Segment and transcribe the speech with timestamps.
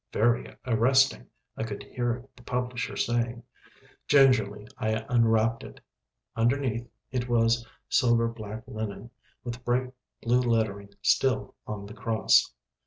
[0.11, 3.43] "Very arresting," I could hear the publisher saying.
[4.07, 5.79] Gingerly I unwrapped it.
[6.35, 9.11] Underneath, it was sober black linen,
[9.43, 9.93] with bright
[10.23, 12.51] blue lettering still on the cross.